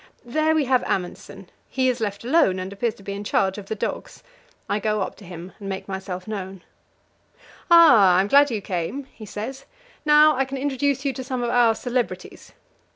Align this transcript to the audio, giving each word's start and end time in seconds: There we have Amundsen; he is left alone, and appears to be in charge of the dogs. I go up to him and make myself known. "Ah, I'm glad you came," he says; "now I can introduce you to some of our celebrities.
There 0.25 0.55
we 0.55 0.65
have 0.65 0.83
Amundsen; 0.87 1.51
he 1.69 1.87
is 1.87 1.99
left 1.99 2.23
alone, 2.25 2.57
and 2.57 2.73
appears 2.73 2.95
to 2.95 3.03
be 3.03 3.13
in 3.13 3.23
charge 3.23 3.59
of 3.59 3.67
the 3.67 3.75
dogs. 3.75 4.23
I 4.67 4.79
go 4.79 5.01
up 5.03 5.13
to 5.17 5.25
him 5.25 5.51
and 5.59 5.69
make 5.69 5.87
myself 5.87 6.27
known. 6.27 6.63
"Ah, 7.69 8.15
I'm 8.17 8.27
glad 8.27 8.49
you 8.49 8.61
came," 8.63 9.03
he 9.13 9.27
says; 9.27 9.65
"now 10.03 10.35
I 10.35 10.43
can 10.43 10.57
introduce 10.57 11.05
you 11.05 11.13
to 11.13 11.23
some 11.23 11.43
of 11.43 11.51
our 11.51 11.75
celebrities. 11.75 12.51